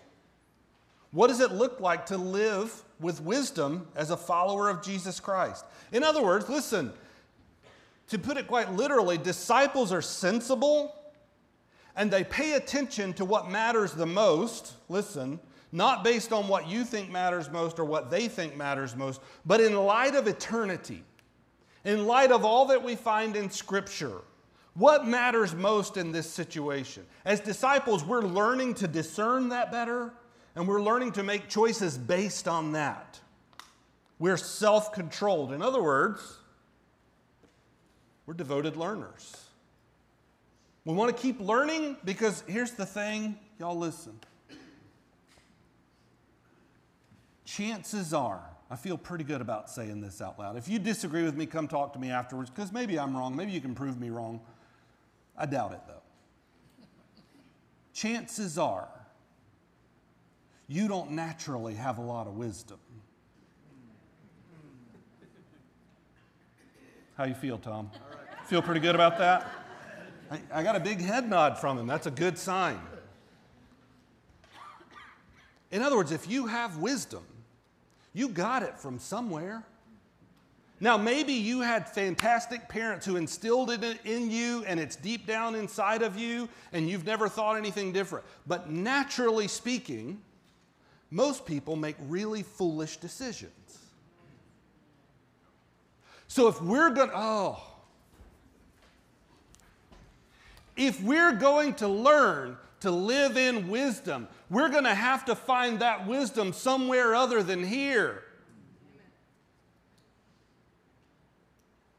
[1.12, 5.66] What does it look like to live with wisdom as a follower of Jesus Christ?
[5.92, 6.92] In other words, listen,
[8.10, 10.96] to put it quite literally, disciples are sensible
[11.96, 14.74] and they pay attention to what matters the most.
[14.88, 15.40] Listen,
[15.72, 19.60] not based on what you think matters most or what they think matters most, but
[19.60, 21.04] in light of eternity,
[21.84, 24.22] in light of all that we find in Scripture.
[24.78, 27.04] What matters most in this situation?
[27.26, 30.14] As disciples, we're learning to discern that better,
[30.56, 33.20] and we're learning to make choices based on that.
[34.20, 35.52] We're self controlled.
[35.52, 36.22] In other words,
[38.28, 39.36] we're devoted learners.
[40.86, 44.20] We want to keep learning because here's the thing, y'all listen.
[47.46, 50.56] Chances are, I feel pretty good about saying this out loud.
[50.56, 53.36] If you disagree with me, come talk to me afterwards because maybe I'm wrong.
[53.36, 54.40] Maybe you can prove me wrong.
[55.38, 55.94] I doubt it, though.
[57.94, 58.90] Chances are
[60.68, 62.78] you don't naturally have a lot of wisdom.
[67.16, 67.90] How you feel, Tom?
[68.46, 69.50] Feel pretty good about that?
[70.30, 71.88] I, I got a big head nod from him.
[71.88, 72.80] That's a good sign.
[75.72, 77.24] In other words, if you have wisdom,
[78.14, 79.64] you got it from somewhere.
[80.80, 85.56] Now, maybe you had fantastic parents who instilled it in you and it's deep down
[85.56, 88.26] inside of you and you've never thought anything different.
[88.46, 90.22] But naturally speaking,
[91.10, 93.52] most people make really foolish decisions.
[96.28, 97.64] So if we're going to, oh,
[100.76, 105.80] if we're going to learn to live in wisdom, we're going to have to find
[105.80, 108.24] that wisdom somewhere other than here.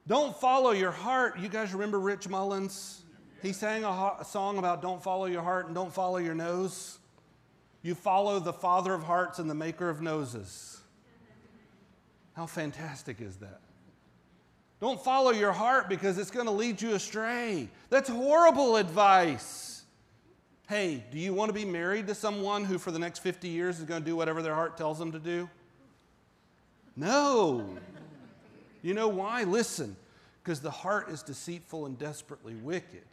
[0.08, 1.38] Don't follow your heart.
[1.38, 3.02] You guys remember Rich Mullins?
[3.42, 6.98] He sang a, a, song about don't follow your heart and don't follow your nose.
[7.82, 10.80] You follow the Father of hearts and the Maker of noses.
[12.34, 13.60] How fantastic is that?
[14.80, 17.68] Don't follow your heart because it's going to lead you astray.
[17.90, 19.82] That's horrible advice.
[20.68, 23.78] Hey, do you want to be married to someone who for the next 50 years
[23.78, 25.50] is going to do whatever their heart tells them to do?
[26.96, 27.76] No.
[28.82, 29.44] You know why?
[29.44, 29.96] Listen,
[30.42, 33.04] because the heart is deceitful and desperately wicked.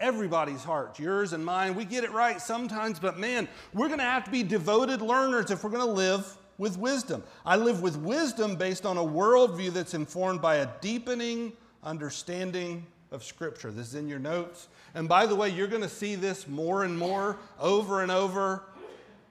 [0.00, 1.74] everybody's hearts, yours and mine.
[1.74, 5.50] We get it right sometimes, but man, we're going to have to be devoted learners
[5.50, 7.22] if we're going to live with wisdom.
[7.44, 11.52] I live with wisdom based on a worldview that's informed by a deepening
[11.84, 13.70] understanding of Scripture.
[13.70, 14.68] This is in your notes.
[14.94, 18.62] And by the way, you're going to see this more and more over and over.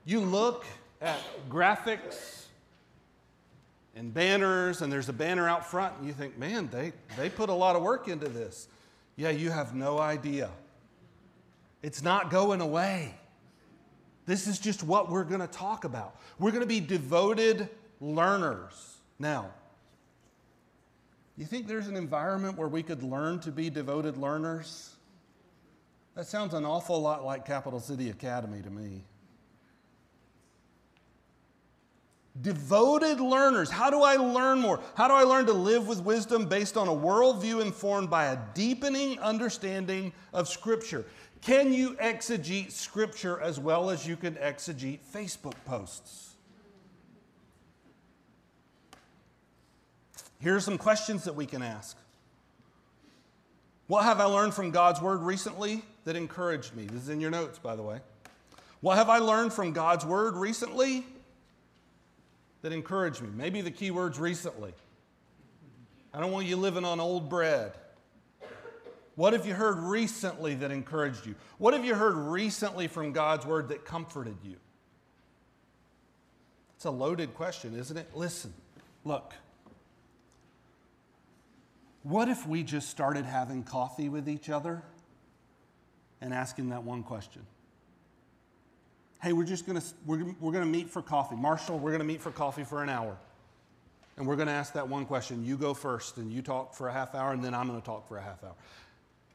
[0.06, 0.66] You look
[1.02, 2.39] at graphics
[3.96, 7.50] and banners, and there's a banner out front, and you think, man, they, they put
[7.50, 8.68] a lot of work into this.
[9.16, 10.50] Yeah, you have no idea.
[11.82, 13.14] It's not going away.
[14.26, 16.16] This is just what we're going to talk about.
[16.38, 17.68] We're going to be devoted
[18.00, 18.98] learners.
[19.18, 19.52] Now,
[21.38, 24.96] you think there's an environment where we could learn to be devoted learners?
[26.16, 29.04] That sounds an awful lot like Capital City Academy to me.
[32.42, 33.70] Devoted learners.
[33.70, 34.80] How do I learn more?
[34.96, 38.38] How do I learn to live with wisdom based on a worldview informed by a
[38.54, 41.06] deepening understanding of Scripture?
[41.42, 46.36] Can you exegete Scripture as well as you can exegete Facebook posts?
[50.42, 51.98] Here are some questions that we can ask.
[53.88, 56.86] What have I learned from God's Word recently that encouraged me?
[56.86, 58.00] This is in your notes, by the way.
[58.82, 61.06] What have I learned from God's Word recently
[62.62, 63.30] that encouraged me?
[63.34, 64.74] Maybe the key words recently.
[66.14, 67.74] I don't want you living on old bread.
[69.16, 71.36] What have you heard recently that encouraged you?
[71.58, 74.56] What have you heard recently from God's word that comforted you?
[76.76, 78.08] It's a loaded question, isn't it?
[78.16, 78.54] Listen,
[79.04, 79.34] look.
[82.04, 84.84] What if we just started having coffee with each other
[86.22, 87.46] and asking that one question?
[89.22, 91.36] Hey, we're just gonna, we're, we're gonna meet for coffee.
[91.36, 93.18] Marshall, we're gonna meet for coffee for an hour.
[94.16, 95.46] And we're gonna ask that one question.
[95.46, 98.08] You go first and you talk for a half hour, and then I'm gonna talk
[98.08, 98.56] for a half hour.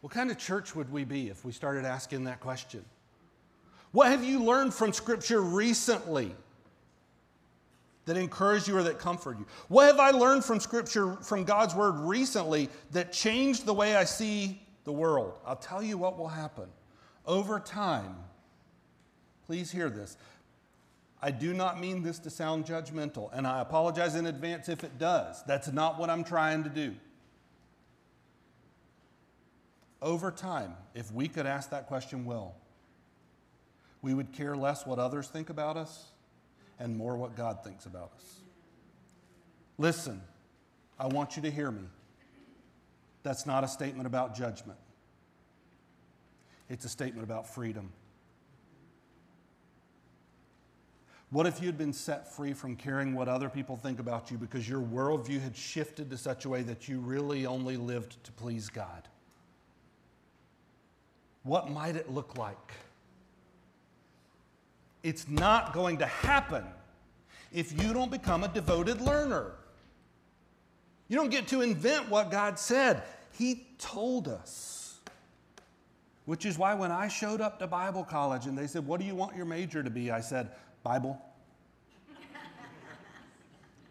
[0.00, 2.84] What kind of church would we be if we started asking that question?
[3.92, 6.34] What have you learned from Scripture recently
[8.06, 9.46] that encouraged you or that comforted you?
[9.68, 14.04] What have I learned from Scripture, from God's Word recently that changed the way I
[14.04, 15.38] see the world?
[15.46, 16.66] I'll tell you what will happen.
[17.26, 18.16] Over time,
[19.46, 20.16] please hear this.
[21.22, 24.98] I do not mean this to sound judgmental, and I apologize in advance if it
[24.98, 25.42] does.
[25.44, 26.94] That's not what I'm trying to do
[30.04, 32.54] over time, if we could ask that question well,
[34.02, 36.10] we would care less what others think about us
[36.78, 38.40] and more what God thinks about us.
[39.78, 40.20] Listen,
[41.00, 41.86] I want you to hear me.
[43.22, 44.78] That's not a statement about judgment,
[46.68, 47.90] it's a statement about freedom.
[51.34, 54.38] What if you had been set free from caring what other people think about you
[54.38, 58.30] because your worldview had shifted to such a way that you really only lived to
[58.30, 59.08] please God?
[61.42, 62.74] What might it look like?
[65.02, 66.66] It's not going to happen
[67.52, 69.54] if you don't become a devoted learner.
[71.08, 75.00] You don't get to invent what God said, He told us.
[76.26, 79.04] Which is why when I showed up to Bible college and they said, What do
[79.04, 80.12] you want your major to be?
[80.12, 80.52] I said,
[80.84, 81.20] Bible.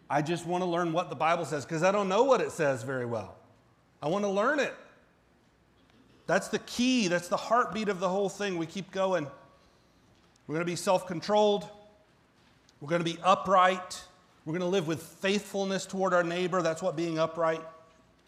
[0.08, 2.52] I just want to learn what the Bible says because I don't know what it
[2.52, 3.34] says very well.
[4.00, 4.72] I want to learn it.
[6.26, 8.56] That's the key, that's the heartbeat of the whole thing.
[8.56, 9.26] We keep going.
[10.46, 11.68] We're going to be self controlled,
[12.80, 14.04] we're going to be upright,
[14.44, 16.62] we're going to live with faithfulness toward our neighbor.
[16.62, 17.62] That's what being upright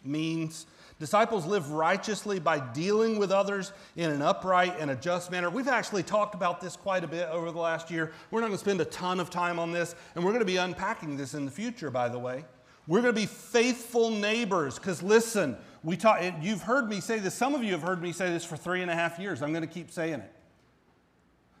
[0.03, 0.65] means.
[0.99, 5.49] Disciples live righteously by dealing with others in an upright and a just manner.
[5.49, 8.13] We've actually talked about this quite a bit over the last year.
[8.31, 10.45] We're not going to spend a ton of time on this, and we're going to
[10.45, 12.45] be unpacking this in the future, by the way.
[12.87, 17.35] We're going to be faithful neighbors because listen, we talk, you've heard me say this,
[17.35, 19.43] some of you have heard me say this for three and a half years.
[19.43, 20.33] I'm going to keep saying it.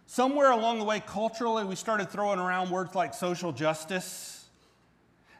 [0.07, 4.46] Somewhere along the way, culturally, we started throwing around words like social justice.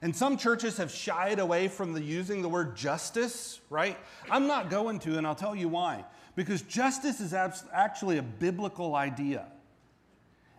[0.01, 3.97] And some churches have shied away from the using the word justice, right?
[4.29, 6.05] I'm not going to, and I'll tell you why.
[6.35, 9.47] Because justice is actually a biblical idea.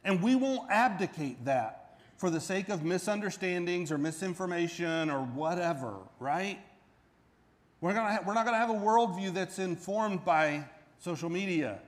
[0.03, 6.59] And we won't abdicate that for the sake of misunderstandings or misinformation or whatever, right?
[7.81, 10.65] We're, gonna ha- we're not going to have a worldview that's informed by
[10.99, 11.79] social media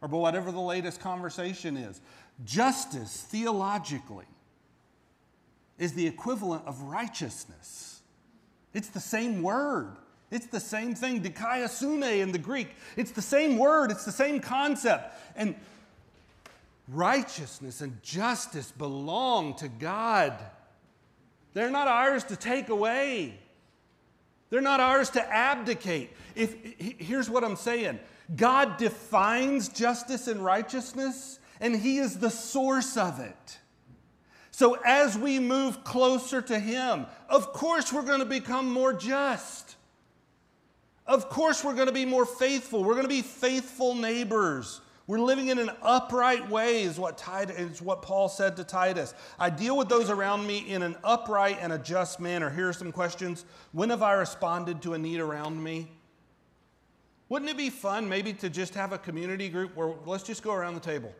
[0.00, 2.00] or by whatever the latest conversation is.
[2.44, 4.26] Justice, theologically,
[5.78, 8.00] is the equivalent of righteousness.
[8.74, 9.96] It's the same word.
[10.30, 12.68] It's the same thing, dikaiosune in the Greek.
[12.96, 15.14] It's the same word, it's the same concept.
[15.36, 15.54] And
[16.86, 20.34] righteousness and justice belong to God.
[21.54, 23.38] They're not ours to take away.
[24.50, 26.10] They're not ours to abdicate.
[26.34, 27.98] If, here's what I'm saying
[28.36, 33.58] God defines justice and righteousness, and He is the source of it.
[34.58, 39.76] So as we move closer to Him, of course we're going to become more just.
[41.06, 42.82] Of course we're going to be more faithful.
[42.82, 44.80] We're going to be faithful neighbors.
[45.06, 49.14] We're living in an upright way, is what, Titus, is what Paul said to Titus.
[49.38, 52.50] I deal with those around me in an upright and a just manner.
[52.50, 53.44] Here are some questions.
[53.70, 55.86] When have I responded to a need around me?
[57.28, 60.52] Wouldn't it be fun maybe to just have a community group where let's just go
[60.52, 61.14] around the table?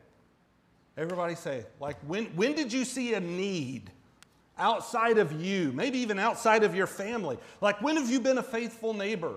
[0.99, 3.91] Everybody say, like, when, when did you see a need
[4.59, 7.39] outside of you, maybe even outside of your family?
[7.61, 9.37] Like, when have you been a faithful neighbor?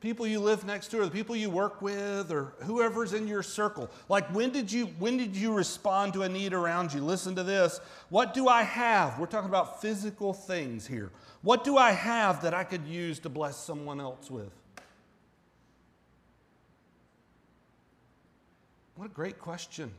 [0.00, 3.42] people you live next to or the people you work with or whoever's in your
[3.42, 3.90] circle.
[4.08, 7.00] Like when did you when did you respond to a need around you?
[7.00, 7.80] Listen to this.
[8.08, 9.18] What do i have?
[9.18, 11.10] We're talking about physical things here.
[11.42, 14.52] What do i have that i could use to bless someone else with?
[18.94, 19.90] What a great question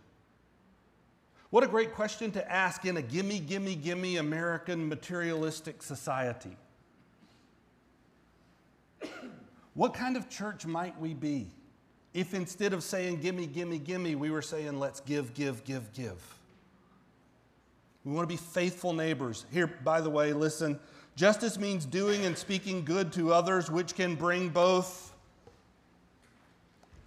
[1.50, 6.58] what a great question to ask in a gimme gimme gimme american materialistic society
[9.74, 11.48] what kind of church might we be
[12.14, 16.22] if instead of saying, gimme, gimme, gimme, we were saying, let's give, give, give, give?
[18.04, 19.46] We want to be faithful neighbors.
[19.52, 20.80] Here, by the way, listen
[21.16, 25.14] justice means doing and speaking good to others, which can bring both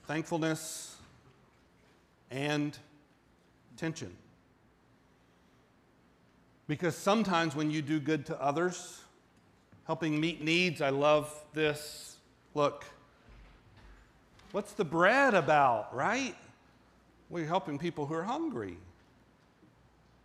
[0.05, 0.97] thankfulness
[2.31, 2.77] and
[3.79, 4.15] tension.
[6.73, 9.03] Because sometimes when you do good to others,
[9.85, 12.17] helping meet needs, I love this
[12.55, 12.87] Look,
[14.53, 16.35] what's the bread about, right?
[17.29, 18.79] We're helping people who are hungry.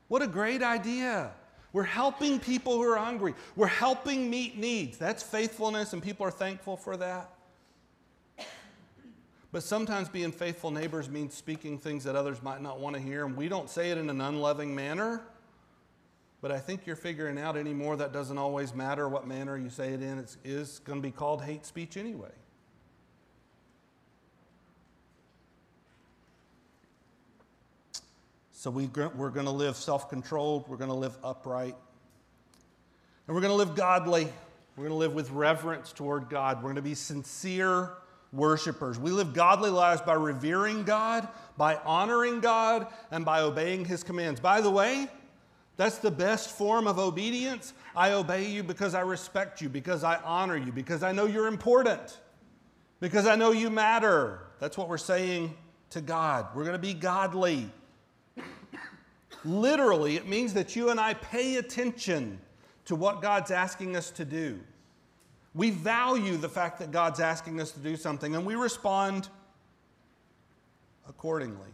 [0.07, 1.31] What a great idea.
[1.73, 3.33] We're helping people who are hungry.
[3.57, 4.97] We're helping meet needs.
[4.97, 7.29] That's faithfulness, and people are thankful for that.
[9.51, 13.25] But sometimes being faithful neighbors means speaking things that others might not want to hear,
[13.25, 15.23] and we don't say it in an unloving manner.
[16.41, 19.93] But I think you're figuring out anymore that doesn't always matter what manner you say
[19.93, 20.19] it in.
[20.19, 22.31] It is going to be called hate speech anyway.
[28.51, 31.75] So we, we're going to live self controlled, we're going to live upright,
[33.27, 34.27] and we're going to live godly.
[34.75, 36.57] We're going to live with reverence toward God.
[36.57, 37.93] We're going to be sincere
[38.31, 38.99] worshipers.
[38.99, 41.27] We live godly lives by revering God,
[41.57, 44.39] by honoring God, and by obeying His commands.
[44.39, 45.07] By the way,
[45.77, 47.73] that's the best form of obedience.
[47.95, 51.47] I obey you because I respect you, because I honor you, because I know you're
[51.47, 52.19] important,
[52.99, 54.41] because I know you matter.
[54.59, 55.55] That's what we're saying
[55.91, 56.47] to God.
[56.55, 57.69] We're going to be godly.
[59.45, 62.39] Literally, it means that you and I pay attention
[62.85, 64.59] to what God's asking us to do.
[65.53, 69.29] We value the fact that God's asking us to do something and we respond
[71.07, 71.69] accordingly.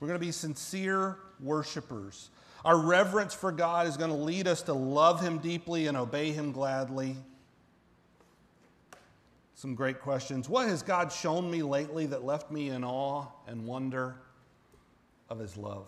[0.00, 2.30] We're going to be sincere worshipers.
[2.68, 6.32] Our reverence for God is going to lead us to love Him deeply and obey
[6.32, 7.16] Him gladly.
[9.54, 10.50] Some great questions.
[10.50, 14.16] What has God shown me lately that left me in awe and wonder
[15.30, 15.86] of His love?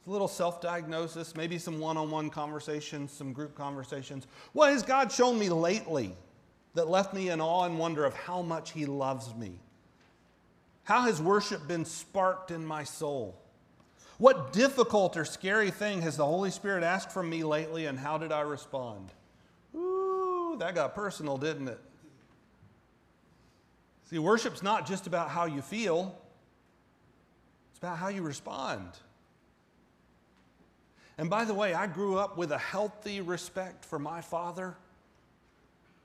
[0.00, 4.26] It's a little self diagnosis, maybe some one on one conversations, some group conversations.
[4.52, 6.16] What has God shown me lately
[6.74, 9.60] that left me in awe and wonder of how much He loves me?
[10.82, 13.39] How has worship been sparked in my soul?
[14.20, 18.18] What difficult or scary thing has the Holy Spirit asked from me lately, and how
[18.18, 19.08] did I respond?
[19.74, 21.80] Ooh, that got personal, didn't it?
[24.10, 26.14] See, worship's not just about how you feel,
[27.70, 28.90] it's about how you respond.
[31.16, 34.76] And by the way, I grew up with a healthy respect for my father.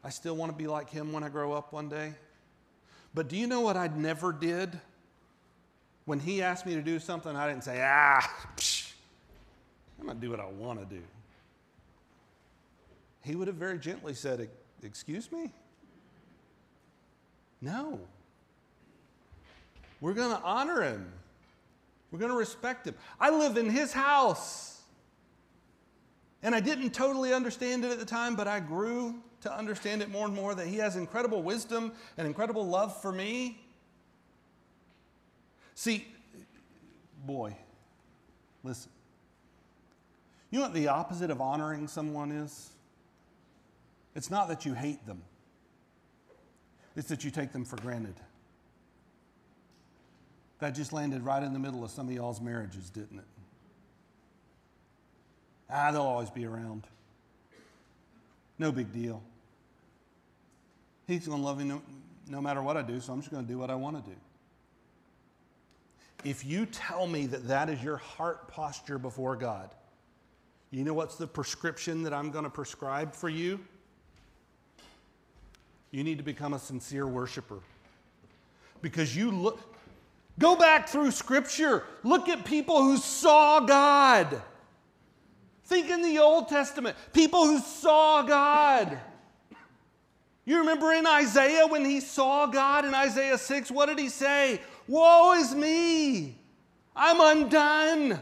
[0.05, 2.13] I still want to be like him when I grow up one day.
[3.13, 4.79] But do you know what I never did?
[6.05, 8.21] When he asked me to do something, I didn't say, ah,
[8.55, 8.93] psh,
[9.99, 11.01] I'm going to do what I want to do.
[13.21, 14.47] He would have very gently said,
[14.83, 15.49] Excuse me?
[17.59, 17.99] No.
[19.99, 21.11] We're going to honor him.
[22.11, 22.93] We're going to respect him.
[23.19, 24.81] I live in his house.
[26.43, 30.11] And I didn't totally understand it at the time, but I grew to understand it
[30.11, 33.64] more and more that he has incredible wisdom and incredible love for me.
[35.75, 36.07] See,
[37.25, 37.55] boy,
[38.63, 38.89] listen.
[40.49, 42.69] You know what the opposite of honoring someone is?
[44.15, 45.21] It's not that you hate them,
[46.95, 48.15] it's that you take them for granted.
[50.59, 53.25] That just landed right in the middle of some of y'all's marriages, didn't it?
[55.69, 56.87] Ah, they'll always be around.
[58.57, 59.21] No big deal.
[61.07, 61.81] He's going to love me no,
[62.29, 64.09] no matter what I do, so I'm just going to do what I want to
[64.09, 64.15] do.
[66.25, 69.69] If you tell me that that is your heart posture before God,
[70.71, 73.59] you know what's the prescription that I'm going to prescribe for you?
[75.91, 77.59] You need to become a sincere worshiper.
[78.81, 79.59] Because you look,
[80.39, 84.41] go back through Scripture, look at people who saw God.
[85.65, 88.97] Think in the Old Testament, people who saw God.
[90.43, 94.59] You remember in Isaiah when he saw God in Isaiah 6, what did he say?
[94.87, 96.37] Woe is me!
[96.95, 98.19] I'm undone.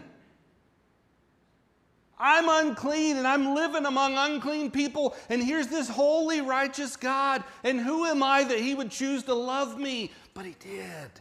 [2.17, 5.13] I'm unclean and I'm living among unclean people.
[5.29, 7.43] And here's this holy, righteous God.
[7.63, 10.11] And who am I that he would choose to love me?
[10.33, 11.11] But he did.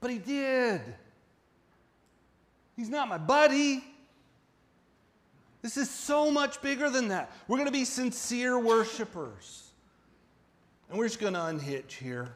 [0.00, 0.80] But he did.
[2.76, 3.84] He's not my buddy.
[5.60, 7.30] This is so much bigger than that.
[7.46, 9.70] We're going to be sincere worshipers.
[10.88, 12.34] And we're just going to unhitch here.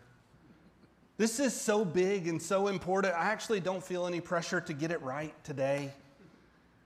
[1.18, 3.12] This is so big and so important.
[3.14, 5.92] I actually don't feel any pressure to get it right today.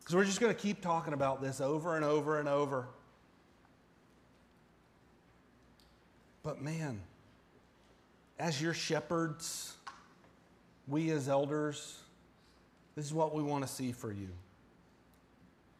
[0.00, 2.86] Because we're just going to keep talking about this over and over and over.
[6.42, 7.00] But man,
[8.38, 9.74] as your shepherds,
[10.88, 11.98] we as elders,
[12.96, 14.28] this is what we want to see for you.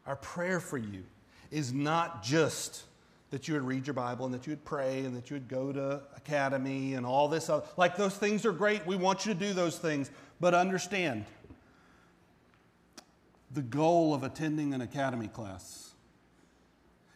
[0.06, 1.04] Our prayer for you
[1.50, 2.84] is not just
[3.32, 5.48] that you would read your Bible and that you would pray and that you would
[5.48, 7.48] go to academy and all this.
[7.48, 8.86] Other, like those things are great.
[8.86, 10.10] We want you to do those things.
[10.38, 11.24] But understand,
[13.50, 15.92] the goal of attending an academy class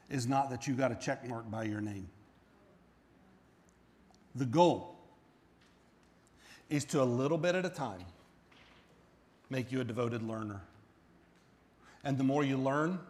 [0.08, 2.08] is not that you got a check mark by your name.
[4.36, 4.96] The goal
[6.70, 8.06] is to a little bit at a time
[9.50, 10.62] make you a devoted learner.
[12.04, 13.00] And the more you learn,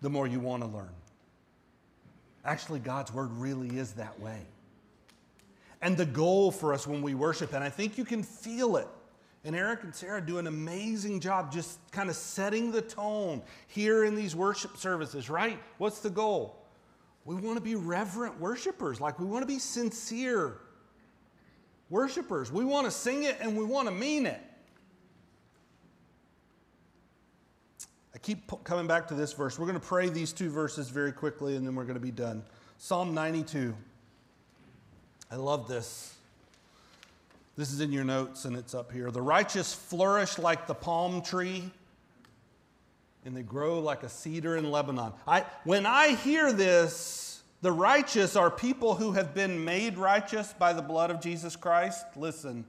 [0.00, 0.88] the more you want to learn.
[2.44, 4.40] Actually, God's word really is that way.
[5.80, 8.88] And the goal for us when we worship, and I think you can feel it
[9.44, 14.04] and Eric and Sarah do an amazing job just kind of setting the tone here
[14.04, 15.58] in these worship services, right?
[15.78, 16.64] What's the goal?
[17.24, 20.58] We want to be reverent worshipers, like we want to be sincere
[21.90, 22.52] worshipers.
[22.52, 24.40] We want to sing it and we want to mean it.
[28.22, 29.58] Keep coming back to this verse.
[29.58, 32.10] We're going to pray these two verses very quickly and then we're going to be
[32.10, 32.42] done.
[32.78, 33.74] Psalm 92.
[35.30, 36.14] I love this.
[37.56, 39.10] This is in your notes and it's up here.
[39.10, 41.70] The righteous flourish like the palm tree
[43.24, 45.12] and they grow like a cedar in Lebanon.
[45.26, 50.72] I, when I hear this, the righteous are people who have been made righteous by
[50.72, 52.04] the blood of Jesus Christ.
[52.16, 52.64] Listen,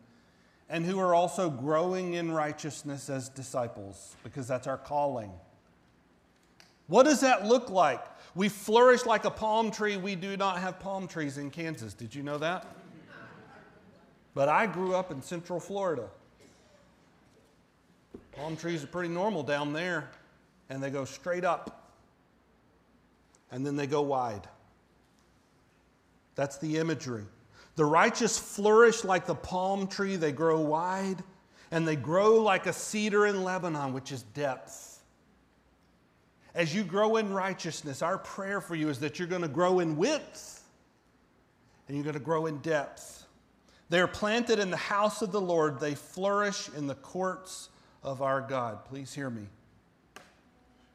[0.69, 5.31] and who are also growing in righteousness as disciples, because that's our calling.
[6.87, 8.03] What does that look like?
[8.35, 9.97] We flourish like a palm tree.
[9.97, 11.93] We do not have palm trees in Kansas.
[11.93, 12.65] Did you know that?
[14.33, 16.09] But I grew up in Central Florida.
[18.31, 20.09] Palm trees are pretty normal down there,
[20.69, 21.91] and they go straight up,
[23.51, 24.47] and then they go wide.
[26.35, 27.25] That's the imagery.
[27.75, 31.23] The righteous flourish like the palm tree, they grow wide,
[31.71, 35.03] and they grow like a cedar in Lebanon, which is depth.
[36.53, 39.79] As you grow in righteousness, our prayer for you is that you're going to grow
[39.79, 40.63] in width
[41.87, 43.25] and you're going to grow in depth.
[43.89, 47.69] They are planted in the house of the Lord, they flourish in the courts
[48.03, 48.85] of our God.
[48.85, 49.47] Please hear me.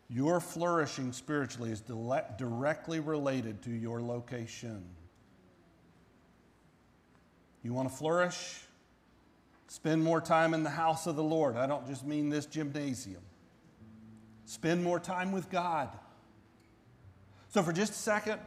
[0.09, 4.83] Your flourishing spiritually is directly related to your location.
[7.69, 8.61] You want to flourish?
[9.67, 11.59] Spend more time in the house of the Lord.
[11.59, 13.21] I don't just mean this gymnasium.
[14.47, 15.91] Spend more time with God.
[17.51, 18.41] So, for just a second,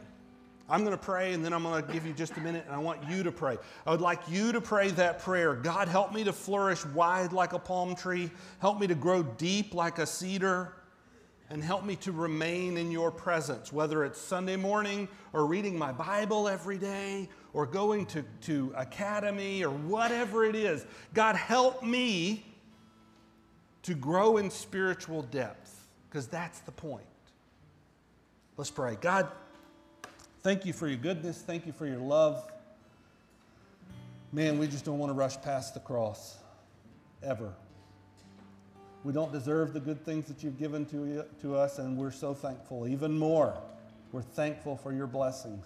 [0.68, 2.74] I'm going to pray and then I'm going to give you just a minute and
[2.74, 3.60] I want you to pray.
[3.86, 5.54] I would like you to pray that prayer.
[5.54, 8.32] God, help me to flourish wide like a palm tree.
[8.58, 10.74] Help me to grow deep like a cedar.
[11.52, 15.92] And help me to remain in your presence, whether it's Sunday morning or reading my
[15.92, 20.86] Bible every day or going to, to academy or whatever it is.
[21.14, 22.46] God, help me
[23.84, 27.04] to grow in spiritual depth because that's the point.
[28.58, 28.98] Let's pray.
[29.02, 29.28] God,
[30.44, 31.40] Thank you for your goodness.
[31.40, 32.44] Thank you for your love.
[34.32, 36.38] Man, we just don't want to rush past the cross
[37.22, 37.54] ever.
[39.04, 42.34] We don't deserve the good things that you've given to, to us, and we're so
[42.34, 42.88] thankful.
[42.88, 43.56] Even more,
[44.12, 45.66] we're thankful for your blessings.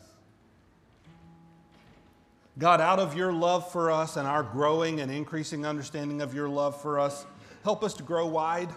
[2.58, 6.47] God, out of your love for us and our growing and increasing understanding of your
[6.47, 7.26] love for us,
[7.64, 8.70] help us to grow wide.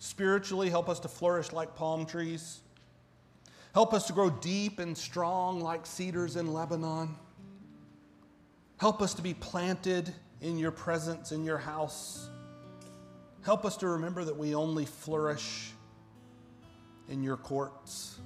[0.00, 2.60] Spiritually, help us to flourish like palm trees.
[3.74, 7.14] Help us to grow deep and strong like cedars in Lebanon.
[8.78, 12.28] Help us to be planted in your presence, in your house.
[13.42, 15.72] Help us to remember that we only flourish
[17.08, 18.18] in your courts.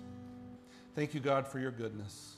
[0.94, 2.37] Thank you, God, for your goodness.